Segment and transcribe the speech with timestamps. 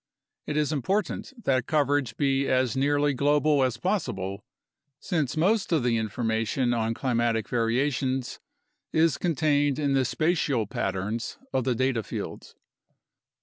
[0.47, 4.43] It is important that coverage be as nearly global as possible,
[4.99, 8.39] since most of the information on climatic variations
[8.91, 12.55] is contained in the spatial patterns of the data fields.